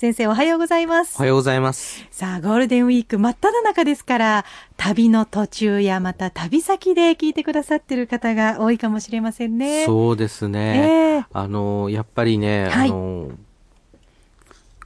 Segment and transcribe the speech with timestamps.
[0.00, 1.16] 先生おはようございます。
[1.18, 2.06] おはようございます。
[2.10, 4.44] さあ、ゴールデンウィーク真っ只中ですから、
[4.78, 9.84] 旅の途中やまた旅先で聞いてくださってる方が多いかもしれませんね。
[9.84, 11.18] そうですえね。
[11.18, 13.32] えあの、やっぱりね、はいあの、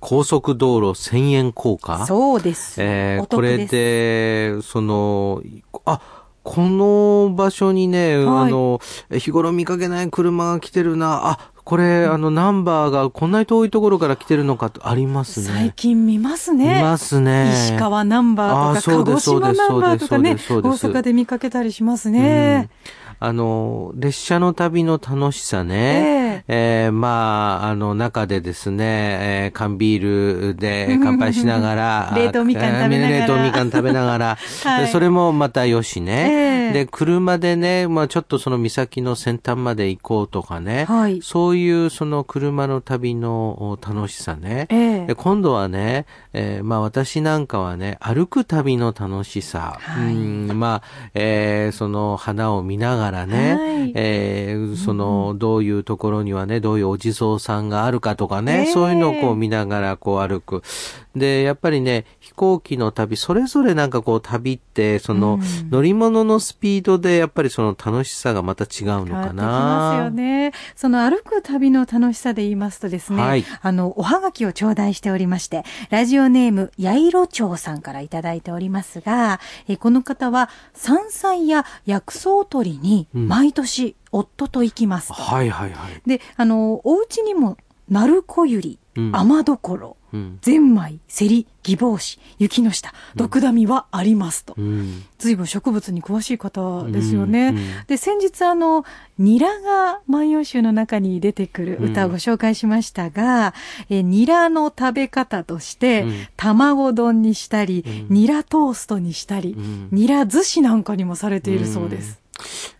[0.00, 2.06] 高速道路1000円硬貨？
[2.06, 2.82] そうです。
[2.82, 5.44] えーこれで、その、
[5.84, 6.00] あ、
[6.42, 8.80] この場所にね、はいあの、
[9.16, 15.72] 日頃見かけない車が来てるな、あ、これ、あの、ナンバーがこんなに遠いところから来てるのかと、あります最ね。
[15.74, 16.80] 近見ますね。
[16.80, 17.52] いますね。
[17.54, 22.68] 石川ナンバーとか、鹿児島ナンバーとかね、大阪で見かけたりしますね。
[23.20, 26.44] あの、列車の旅の楽しさね。
[26.48, 34.26] えーまあ、あの、中でですね、えー缶ビールで乾杯しながら冷凍みかん食べながら冷凍みかん食べながら、
[34.64, 36.28] はいでそれもまたよしね。
[36.30, 40.86] ええで、車でね、まあちょっとその岬の先端まで行こうとかね。
[40.86, 44.66] はいそういうその車の旅のお楽しさね。
[44.70, 49.76] ええで今度はね、えーまあ私なんかはね、歩く旅の楽しさ。
[49.78, 50.18] はいう
[50.52, 53.92] んまあ、えーその花を見ながらね、はい。
[53.94, 58.72] えーその、どういうところにはね、どういうお地蔵さんがあるかとかね、ええ。
[58.72, 60.62] そういうのをこう見ながらこう歩く。
[61.16, 65.38] で、やっぱりね、飛行機の旅、それぞれなんかこう旅って、その、
[65.70, 70.10] 乗り物のスピードでやっぱりその楽しさがまた違うのか変わってきますよな。
[70.10, 70.52] ね。
[70.74, 85.14] その歩く旅の楽しさで言いますとですね、はいあの、おはがきを頂戴しておりまして、ラジオネーム、やいろ町さんからいただいておりますが、えこの方は山菜や薬草取りに毎年夫と行きますと。
[85.14, 86.02] はいはいはい。
[86.06, 87.56] で、あの、お家にも、
[87.88, 90.38] 鳴子ゆり、うん雨どころ、うん。
[90.40, 94.54] ゼンマイ、セリ、ギボウシ、雪の下、毒ダミはありますと。
[94.56, 95.02] うん。
[95.18, 97.48] 随分植物に詳しい方ですよね。
[97.48, 98.84] うんうんで、先日あの、
[99.18, 103.54] ニラが万葉集の中に出てくる歌をご紹介しましたが、
[103.90, 112.23] えニラの食べ方として、うん卵丼にしたり、うんニラトーストにしたり、うんニラ寿司なんかにもされているそうです。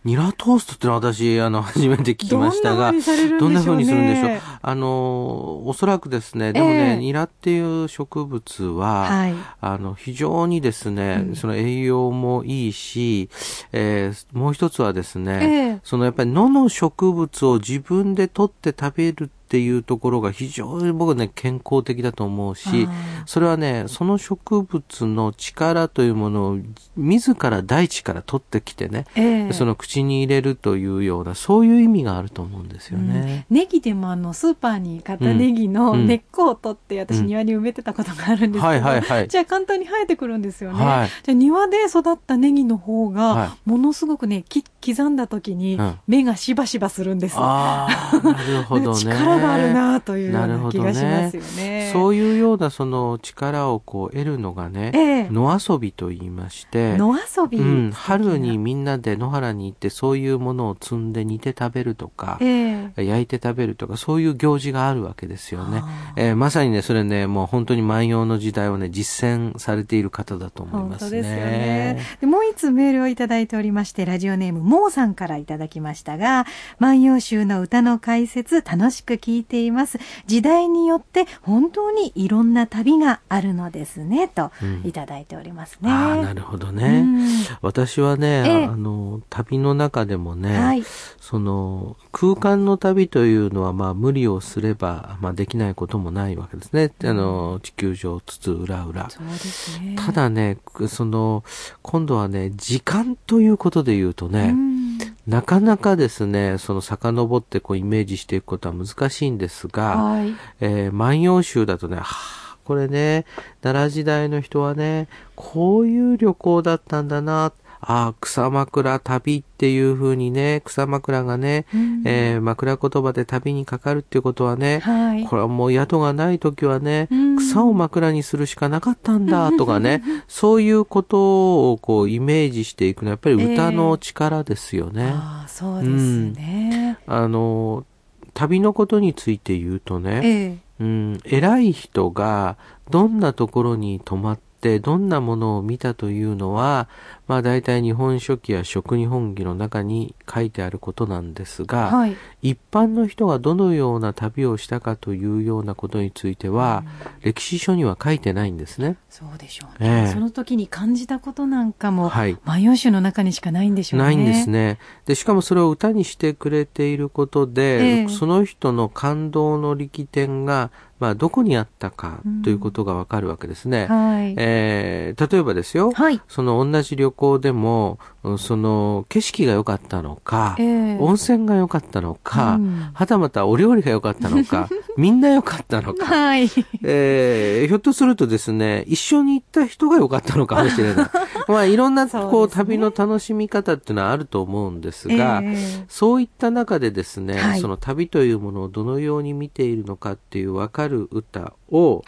[0.03, 4.41] ニラトーストってのは私、あの、 初めて聞きましたが、どんな風にされるんでしょうにするんでしょう。
[4.61, 9.35] あの、おそらくですね、でもね、ええニラっていう植物は、はい。
[9.61, 11.35] あの、非常にですね、うん。
[11.35, 13.29] その栄養もいいし、
[13.71, 15.79] えーもう一つはですね、ええ。
[15.83, 22.89] そのやっぱり野の植物を自分で取って食べるっていうところが非常に僕ね、健康的だと思うし
[23.25, 26.57] それはね、その植物の力というものを
[26.97, 33.45] 自ら大地から取ってきてね、ええその口に入れるというような、そういう意味があると思うんですよね。
[33.49, 40.83] うんネギでもあのスーパーに買ったネギのうん根っこを取って私うん庭に埋めてたことがあるんですけど、じゃあ簡単に生えてくるんですよね。
[40.83, 47.35] はいじゃあ庭で育ったネギの方はがものすごくね、き刻んだ時にうん芽がしばしばするんです。
[47.37, 48.97] ああ、なるほどね。
[48.99, 51.89] 力があるなというようなるほどな気がしますよね。
[51.93, 66.13] そういうようなその力をこう得るのがね、ええ野遊びと言いまして、野遊び、うん、春にみんなで野原に行ってそういうものを摘んで煮て食べるとか、ええ焼いて食べるとか、そういう行事があるわけですよねあ。
[66.15, 71.09] えーまさにね、それね、もう本当に万葉の時代をね、実践されている方だと思い本ますね。
[71.09, 71.99] 当ですよね。
[72.21, 76.45] でもう一つメールをいただいておりまして、ラジオネーム、モーさんからいただきましたが、
[76.79, 79.97] 万葉集の歌の解説、楽しく聞いています。
[80.27, 85.91] 時代によって本当にいろんな旅があるのですね、とうんいただいておりますね。
[85.91, 86.99] ああ、なるほどね。
[86.99, 87.25] うん
[87.61, 90.83] 私はね、ええあの、旅の中でもね、はい
[91.19, 96.91] その、空間の旅というのは、まあ、無理をすれば、まあ、できないこともないわけですね。
[97.03, 99.09] あの、地球上、つつ裏裏。
[99.09, 99.95] そうですね。
[99.97, 101.43] ただね、その、
[101.81, 104.84] 今度はね、時間ということで言うとね、うん
[105.27, 110.33] なかなかですね、その遡ってこうイメージしていくことは難しいんですが、はい。
[110.61, 113.25] えー万葉集だとね、はあ、これね、
[113.61, 117.53] 奈良時代の人はね、こういう旅行だったんだな、
[117.87, 125.25] ああ、草枕旅っていう風にね、草枕がね、うんえー枕言葉で旅にかかるっていうことはね、はい。
[125.25, 135.13] これはもう宿がない時はね、うん草を枕にするしかなかったんだとかね、 そういうことをこうイメージしていくのはやっぱり歌の力ですよね。
[135.15, 136.97] ああ、そうですね。
[137.07, 137.85] あの、
[138.33, 140.57] 旅のことについて言うとね、ええ。
[140.81, 142.57] うん、偉い人が
[142.89, 146.89] どんなところに泊まってどんなものを見たというのは、
[147.27, 152.15] まあ大体日本書紀や食日本紀の中に書いてあることなんですが、はい。
[152.41, 156.83] 一般の人がどのような旅をしたかというようなことについては、
[157.21, 158.97] 歴史書には書いてないんですね。
[159.09, 160.05] そうでしょうね。
[160.05, 164.05] ええその時に感じたことなんかも、はい万葉集の中にしかないんでしょうね。
[164.05, 164.77] ないんですね。
[165.05, 170.69] で、しかもそれを歌にしてくれていることで、ええその人の感動の力点が、
[170.99, 173.87] まあ、どこにあったかということがわかるわけですね。
[173.87, 174.33] はい。
[174.37, 176.21] えー例えばですよ、はい。
[176.27, 184.67] その同じ旅行でも、うんその景色が良かったのか、ええ温泉が良かったのか、うんはたまたお料理が良かったのか、
[184.97, 186.49] みんな良かったのか、はい。
[186.83, 191.05] えーひょっとするとですね、一緒に行った人が良かったのかもしれない。
[191.49, 197.59] まあ、いろんな、こう、旅の楽しみ方っていうのはあると思うんですが、ええそういった中でですね、はい。
[197.59, 202.03] その旅というものをどのように見ているのかっていうわかる歌を、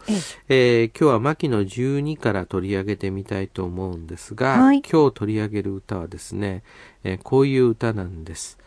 [0.50, 0.92] ええ。
[0.94, 4.82] ー今日は牧野12から取り上げてみたいと思うんですが、はい。
[4.82, 6.64] 今日取り上げる歌はですね、
[7.04, 8.58] えーこういう歌なんです。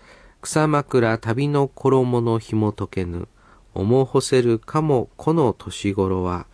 [0.40, 3.28] 草枕旅の衣の紐解けぬ、
[3.74, 6.46] 思ほせるかもこの年頃は、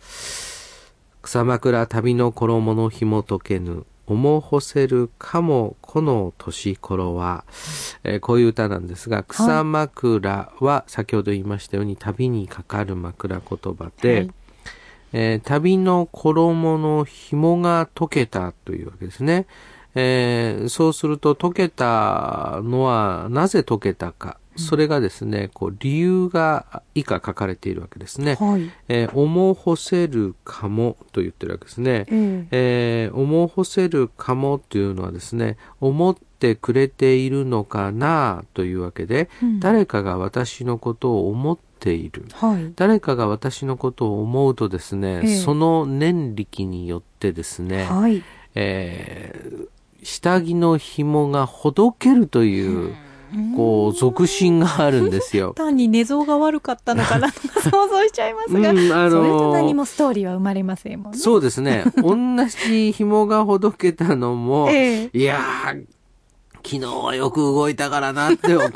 [1.21, 7.43] 草枕旅の衣の紐解けぬ、思ほせるかもこの年頃は、
[8.03, 14.31] えーこういう歌なんですが、草枕は先ほど言いましたように旅にかかる枕言葉で、はい
[15.13, 19.45] えー旅の衣の紐が解けたというわけですね。
[19.95, 24.37] えーそうすると解けたのはなぜ解けたか。
[24.57, 28.35] それがですね、こう理由が以下書かれているわけですね。
[28.39, 28.69] はい。
[28.87, 32.05] えー思ほせるかもと言ってるわけですね。
[32.09, 42.25] えええー思ほせるかもというのはですね、思ってくれているのかなというわけで、うん誰かが私のことを思っている。
[42.33, 42.71] はい。
[42.75, 48.23] 誰かが私のことを思うとですね、ええその念力によってですね、はい。
[48.55, 49.67] えー
[50.03, 52.93] 下着の紐がほどけるという、
[53.55, 55.53] こう、俗心があるんですよ。
[55.57, 61.17] 単に寝相が悪かったのかなとか 想像しちゃいますが、うんあのーそれと何もストーリーは生まれませんもんね。
[61.17, 61.83] そうですね。
[61.97, 62.15] 同
[62.67, 65.85] じ紐がほどけたのも、ええいやー、
[66.63, 68.71] 昨日はよく動いたからなって考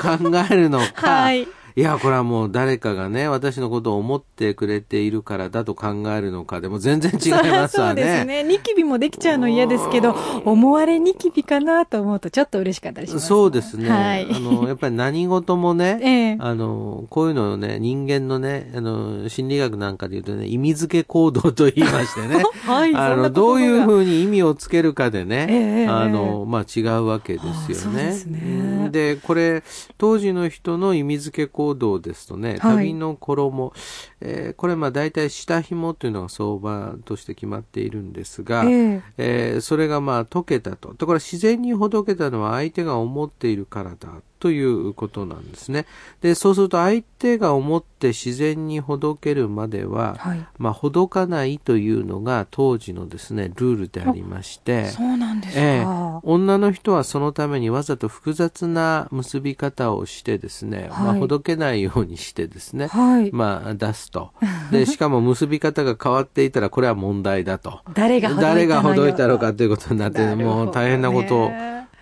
[0.50, 1.46] えるのか、はい。
[1.74, 8.42] いや、これはもう誰かがね、私のことを思ってくれているからだと考えるのかでも全然違いますそうわですね。
[8.42, 10.14] ニキビもできちゃうの嫌ですけど、
[10.44, 13.26] 思われニキビかなと思うとちょっと嬉しかったりします。
[13.26, 13.88] そうですね。
[13.88, 14.26] はい。
[14.30, 28.02] あの、やっぱり何事もね、 ええあの、こういうのをね、人間のね、あの、心理学なんかで言うとね、意味付け行動と言いましてね、 はいあの、どういうふうに意味をつけるかでね、ええあの、まあ、違うわけですよああそうね。
[28.04, 29.62] ですねうんで、これ、
[29.98, 31.61] 当時の人の意味付け行動
[32.02, 32.92] ですとね、はい。
[32.92, 33.72] 旅の衣、
[34.20, 39.02] えーこれまあ大体下紐というのが相場として決まっているんですが、ええ。
[39.18, 40.94] えーそれがまあ溶けたと。
[40.94, 44.08] だから自然にほどけたのは相手が思っているからだ
[44.42, 45.86] ということなんですね。
[46.20, 50.44] で、そうすると相手が思って自然にほどけるまでは、はい。
[50.58, 55.60] まあ、ほどかないというのが当時のですね、ルールでありまして、そうなんですか。
[55.60, 55.86] ええ
[56.24, 63.30] 女の人はそのためにわざと複雑な結び方をしてですね、まあ、はいほどけないようにしてですね、はい。
[63.30, 64.32] まあ、出すと。
[64.72, 67.78] で、 しかも結び方が変わっていたら、これは問題だと。
[67.94, 71.52] 誰がほどいたのよ誰がほどいたのかということになって、もう大変なこと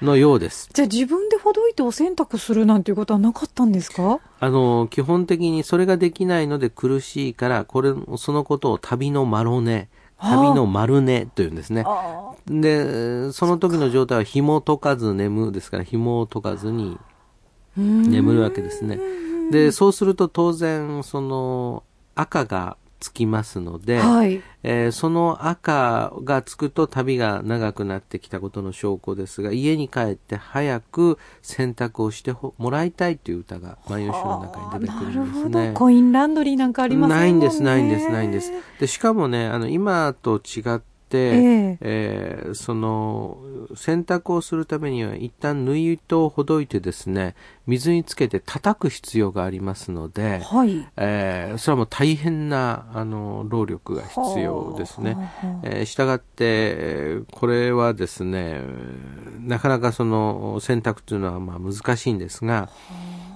[0.03, 0.69] のようです。
[0.73, 4.21] じゃあ自分でほどいてお洗濯するなんていうことはなかったんですか？
[4.41, 9.89] あの、基本的にそれができないので苦しいから、これ、そのことを旅のマロネ、
[10.19, 11.85] 旅の丸寝というんですね。
[11.87, 16.99] あで、その時の状態は紐解かず眠むですから、紐を解かずに
[17.77, 18.99] 眠るわけですね。
[19.51, 21.83] で、そうすると当然、その、
[22.15, 24.43] 赤がつきますので、はい。
[24.63, 35.79] えーその赤がつくと旅が長くなってきたことの証拠ですが、家に帰って早く洗濯をしてほもらいたいという歌が万葉集の中に出てくるんですなるほねど。。
[35.79, 37.21] コインランドリーなんかありませんもんね。
[37.21, 38.53] ないんです、ないんです、ないんです。
[38.79, 43.39] で、しかもね、あの、今と違って、ええーその、
[43.75, 47.35] 洗濯をするためには一旦縫い糸をほどいてですね、
[47.67, 50.87] 水につけて叩く必要がありますので、はい。
[50.97, 55.17] えーそれはもう大変な、あの、労力が必要ですね。
[55.63, 58.61] えーしたがって、えーこれはですね、
[59.41, 62.69] なかなかその選択というのはまあ難しいんですが、
[63.15, 63.30] うん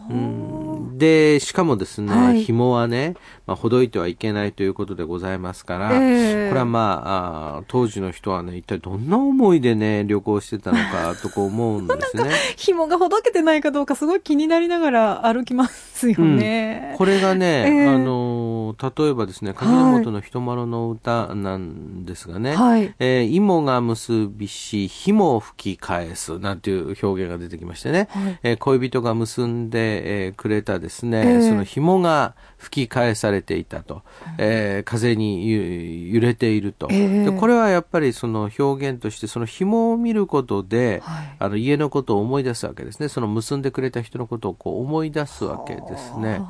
[0.96, 2.42] で、しかもですね、はい。
[2.44, 3.14] 紐はね、
[3.46, 6.49] まあ、ほどいてはいけないということでございますから、ええ。
[6.49, 12.30] これはまああー当時の人はね、一体どんな思いでね、旅行してたのか とこ思うんですね。
[12.56, 16.94] 紐がほどけてないかどうかすごい気になりながら歩きますよね。
[16.96, 17.88] これがね、ええ。
[17.88, 22.92] あのー例えばですね、上本の人丸の歌なんですがね、はい。
[22.99, 28.38] えー芋が結びし、紐を吹き返す、なんていう表現が出てきましてね、はい。
[28.42, 34.02] えー恋人が結んで、えーくれたですね、ええその紐が吹き返されていたと、
[34.38, 37.32] えー風にゆ揺れていると、ええで。
[37.32, 43.08] これはやっぱりその表現として、その紐を見ることで、はいあの家のことを思い出すわけですね。
[43.08, 46.40] その結んでくれた人のことをこう思い出すわけですね。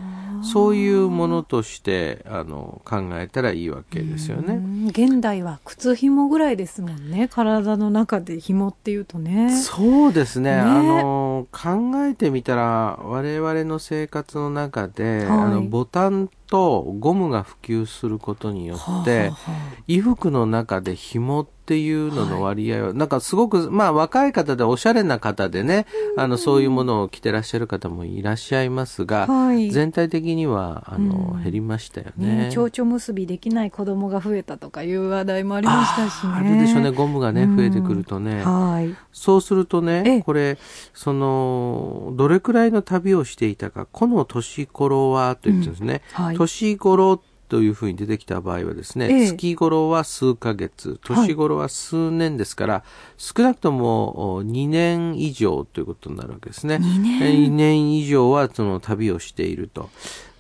[0.43, 4.55] そういうものとしてあの考えたらいいわけですよね。
[4.55, 7.29] うん現代は靴紐ぐらいですもんね。
[7.29, 9.51] 体の中で紐っていうとね。
[9.57, 15.39] そうですねねあの考えてみたら我々の生活の中で、はい。
[15.39, 32.51] あのボタンとゴムが普及することによはあって、はあはあ衣服の中で紐っていうのの割合は、なんかすごく、まあ若い方でおしゃれな方でね、あのそういうものを着てらっしゃる方もいらっしゃいますが、はい全体的にはあの、うん減りましたよねね。
[32.53, 36.33] 蝶々結びできない子供が増えたとかいう話題もありましたしね。
[36.33, 38.43] あるでしょうね、ゴムがね、うん増えてくるとね。
[38.45, 38.95] はい。
[39.13, 40.59] そうするとね、ええこれ、
[40.93, 46.03] その、どれくらいの旅をしていたか、この年頃は、と言ってですね。
[46.13, 46.37] はい。
[46.37, 47.21] 年頃
[47.55, 52.85] というふうに出てきた場合はですね、ええ月頃は数ヶ月、年頃は数年ですから、
[53.17, 56.81] 少なくともお2年以上ということになるわけですね。
[56.83, 57.23] 2年？
[57.23, 59.89] えー2年以上はその旅をしていると。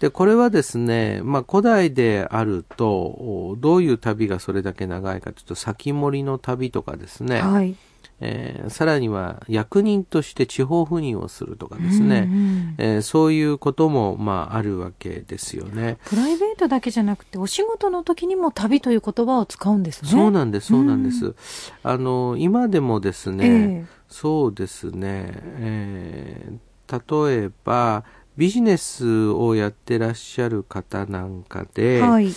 [0.00, 7.76] で、これはですね、まあ古代であると、おどういう旅がそれだけ長いかというと、先森の旅とかですね、はい。
[8.21, 15.99] えーさらには役人として地方赴任をするとかですね、うんうんえーそういうことも、まあ、あるわけですよね。
[16.06, 20.11] プライベートだけじゃなくて、お仕事の時にも旅という言葉を使うんですね。
[20.11, 21.35] そうなんです、そうなんです。
[21.83, 26.59] あの、今でもですね、えそうですね、えー
[27.26, 28.04] 例えば、
[28.37, 32.30] ビジネスをやってらっしゃる方なんかで、えはい。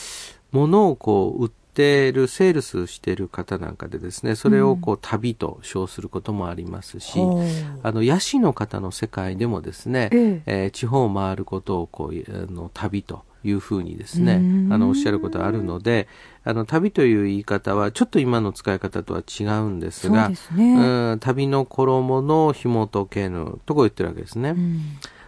[0.52, 7.44] 物をこう売ってる、セールスしてる方なんかでですね、それをこう旅と称することもありますし、ほう
[7.84, 10.64] あの、ヤシの方の世界でもですね、ええ。
[10.64, 14.42] えー地方を回ることをこう、あの、旅というふうにですね
[14.72, 16.08] あの、おっしゃることがあるので、
[16.44, 21.12] あの、旅という言い方は、ちょっと今の使い方とは違うんですが、そうね。
[21.12, 24.52] うん旅の衣の紐解けぬとこ言ってるわけですね。
[24.52, 24.82] うん。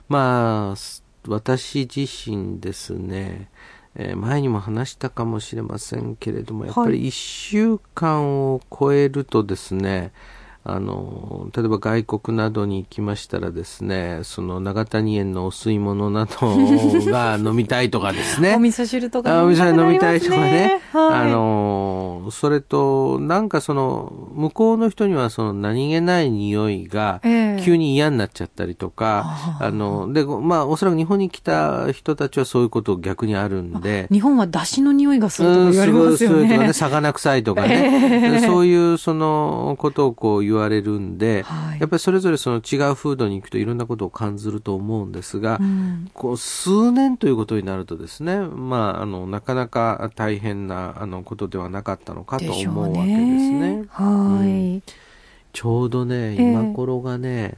[0.08, 3.50] まあ、す私自身ですね、
[3.96, 10.12] えー前にも話したかもしれませんけれども、やっぱり1週間を超えるとですね、
[10.64, 16.32] あの、例えば外国などに行きましたらですね、その長谷園のお吸い物など
[17.12, 18.56] が飲みたいとかですね。
[18.56, 20.82] お味噌汁とかあお店飲みたいとかね。
[20.92, 36.18] はい、あのー、それと、なんかその、向こうの人にはその何気ない匂いがええ、急に嫌になっちゃったりとか、ああの、で、まあ、おそらく日本に来た人たちはそういうこと逆にあるんで、日本は出汁の匂いがするとかうん言われますよね。
[36.18, 53.86] すごいすごいとかね、魚臭いとかね、そういうそのことをこう言われるんで、はいやっぱりそれぞれその違う風土に行くといろんなことを感じると思うんですが、うんこう数年ということになるとですね、まあ、あの、なかなか大変なあのことではなかったのかと思うわけですね。
[53.90, 54.84] はい。
[55.52, 57.58] ちょうどね、ええ今頃がね、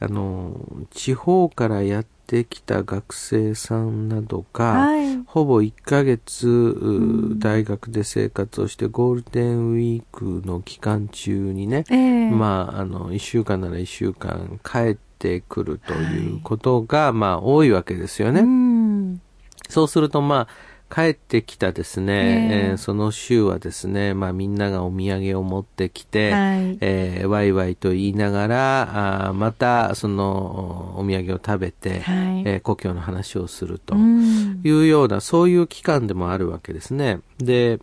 [0.00, 5.16] あの、地方からやってきた学生さんなどが、はい。
[5.26, 18.40] ほぼ1ヶ月、ん大学で生活をして、ゴールデンウィークの期間中にね、ええまあ、あの、1週間なら1週間帰ってくるということが、まあ、多いわけですよね。
[18.40, 19.20] うん。
[19.68, 20.48] そうすると、まあ、
[20.90, 26.78] 帰ってきたですね、えええーその週はですね、まあ、みんながお土産を持ってきて、はい。
[26.80, 32.42] えーワイワイと言いながら、あーまた、その、お土産を食べて、はい。
[32.46, 33.94] えー故郷の話をすると。
[33.94, 37.20] うんいうような、そういう期間でもあるわけですね。
[37.38, 37.80] で、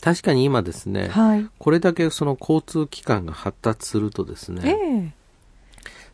[0.00, 1.46] 確かに今ですね、はい。
[1.58, 5.21] これだけその交通機関が発達するとですえね、え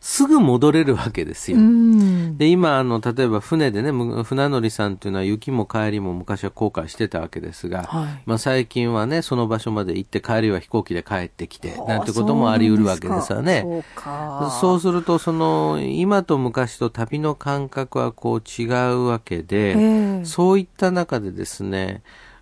[0.01, 1.57] すぐ戻れるわけですよ。
[1.57, 2.37] うん。
[2.37, 8.21] で、今、あの、例えば船でね、む船乗りさんっていうのは雪も帰りも昔は航海してたわけですが、はい。
[8.25, 13.61] まあ最近はね、その場所まで行って帰りは飛行機で帰ってきて、はあなんてこともあり得るわけですよね。
[13.63, 14.57] そうか。
[14.61, 22.01] そうすると、その、今と昔と旅の感覚はこう違うわけで、ええそういった中でですね、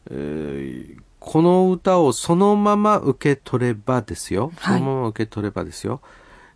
[0.09, 4.53] えーこの歌をそのまま受け取ればですよ。
[4.55, 5.99] はいそのまま受け取ればですよ。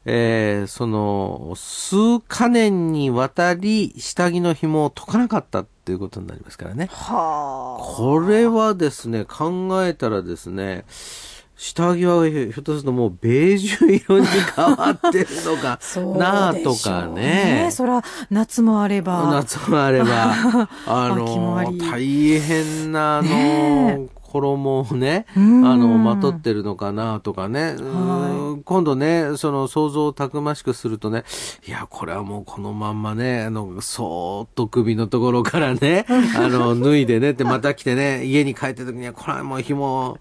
[0.06, 6.90] えー、その、数か年にわたり下着の紐を解かなかったっていうことになりますからね。
[6.92, 7.84] はあ。
[7.84, 10.86] これはですね、考えたらですね、
[11.56, 15.80] 下着はひょっとするともうベージュ色に変わってるのか
[16.18, 17.70] なあとかね。
[17.72, 19.30] そら、夏もあれば。
[19.32, 20.34] 夏もあれば、
[20.88, 27.76] あの、り大変な、あの、ね衣をね、あうんの、まとってるのかなとかね。
[28.64, 31.24] 今度ね、その想像をたくましくするとね、
[31.68, 36.06] いや、これはもうこのまんまね、あの、そーっと首のところからね、
[36.38, 40.18] あの、脱いでねってまた来てね、家に帰った時には、これはもう紐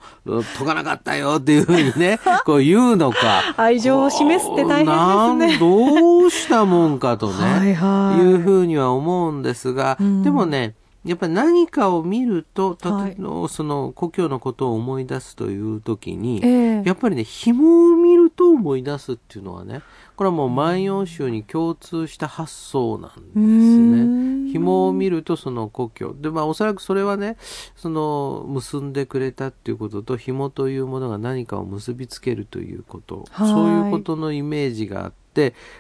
[0.57, 3.55] 解かなかったよっていうふうにね、 こう言うのか。
[3.57, 7.35] 愛情を示すって大変ですねどうしたもんかとね。
[7.41, 13.17] はいはいいうふうには思うんですが、うんでもね、やっぱり何かを見ると、はい。
[13.49, 16.83] その故郷のことを思い出すという時に、ええ。
[16.85, 19.81] やっぱりね、紐を見ると思い出すっていうのはね、
[20.17, 24.53] これはもう万葉集に共通した発想なんですね。
[24.53, 26.15] 紐を見るとその故郷。
[26.21, 27.39] で、まあおそらくそれはね、
[27.77, 33.49] その結んでくれたっていうことと、紐というものが何かを結びつけるということ、はい。
[33.49, 35.21] そういうことのイメージがあって、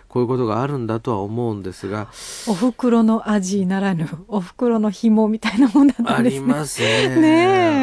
[0.08, 2.08] こういうことがあるんだとは思うんですが、
[2.48, 6.40] お袋の味ならぬ、お袋の紐みたいなもんだったあんですね。
[6.40, 7.16] りますね。
[7.16, 7.28] ね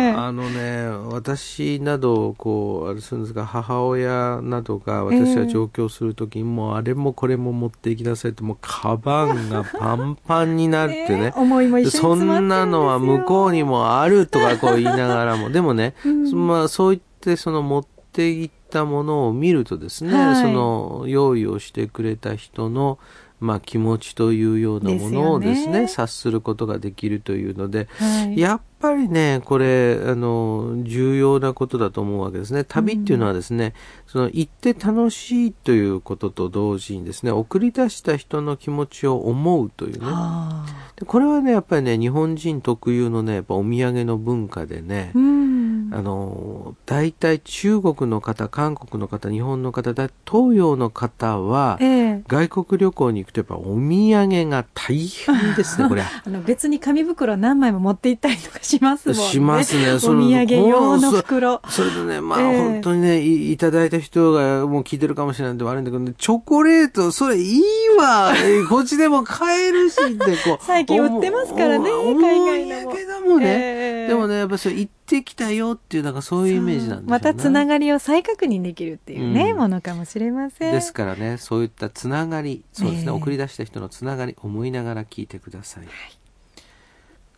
[0.10, 11.32] えあのね、私など、こう、あれするんですが、母親などが私が上京するときに、もうあれもこれも持っていきなさいと、もうカバンがパンパンになってね。
[11.36, 23.00] 思いも一緒にそんなのは向こうにもあるとかこう言いながらも、でもね、うんまあそう言ってその持っていったものを見るとですね、はいその用意をしてくれた人の
[23.40, 32.64] まあ気持ちというようなものをですね、ね察することができるというので、はいやっぱりね、これ、あの、重要なことだと思うわけですね。
[32.64, 33.74] 旅っていうのはですね、
[34.06, 40.06] その行って楽しいということと同時にですね、送り出した人の気持ちを思うというね。
[40.06, 45.57] はあでこれはね、やっぱりね、日本人特有のね、やっぱお土産の文化でね、うん。
[45.92, 56.02] あの、大体中国の方、韓国の方、日本の方、だ東洋の方は、ええ外国旅行に行くとやっぱお土産が大変ですね、 これ。
[56.02, 59.24] あの別に紙袋何枚も持って行ったりとかしますもんね。
[59.24, 61.62] しますねお土産用の袋。
[61.70, 67.62] それでね、まあ、ええ本当にねい、いただいた人がもう聞いてるかもしれないんで悪いんだけどね、チョコレート、それいい
[67.98, 70.66] わ えこっちでも買えるしって、こう。
[70.66, 73.46] 最近売ってますからね海外のもお土産だもんね。
[73.48, 73.77] ええ
[74.08, 77.12] でもね、やっぱそれ行ってきたよっていう、なんかそういうイメージなんでね。
[77.12, 80.72] またつながりを再確認できるっていうね、うんものかもしれません。
[80.72, 85.88] ですからね、そういったつながり、そうですね、ええ送り出した人のつながり、思いながら聞いてください。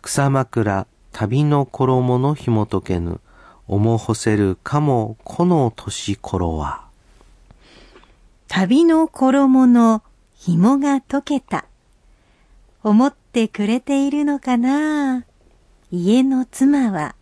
[0.02, 3.20] 草枕、旅の衣の紐解けぬ、
[3.68, 6.88] 思ほせるかも、この年頃は。
[8.48, 10.02] 旅の衣の
[10.36, 11.66] 紐が解けた。
[12.82, 15.26] 思ってくれているのかな
[15.92, 17.16] 家の妻は、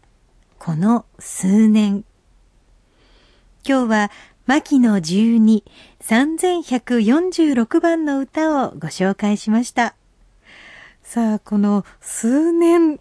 [0.59, 2.03] この数年。
[3.65, 4.11] 今日は、
[4.45, 5.63] 牧野十二、
[6.01, 9.95] 3146番の歌をご紹介しました。
[11.01, 12.99] さあ、この数年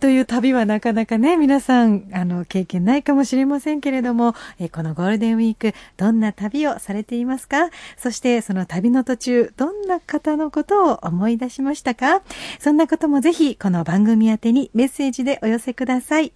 [0.00, 7.68] という旅はなかなかね、皆さん、あの、経験ないかもしれませんけれども、えこのゴールデンウィーク、どんな旅をされていますか？
[7.98, 12.22] そして、その旅の途中、どんな方のことを思い出しましたか？
[12.58, 16.32] そんなこともぜひ、この番組宛てにメッセージでお寄せください。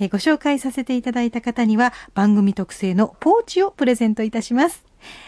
[0.00, 4.82] えご紹介させていただいた方には、番組特製のポーチをプレゼントいたします。